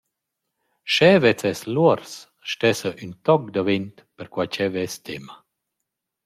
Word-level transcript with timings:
Sch’eu 0.91 1.17
vezzess 1.23 1.59
l’uors, 1.73 2.13
stessa 2.51 2.89
ün 3.03 3.13
toc 3.25 3.43
davent 3.53 3.95
perquai 4.15 4.47
ch’eu 4.53 4.69
vess 4.75 4.95
temma. 5.05 5.35